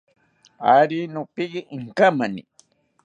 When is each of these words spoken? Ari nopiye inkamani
Ari 0.77 0.99
nopiye 1.13 1.59
inkamani 1.77 2.41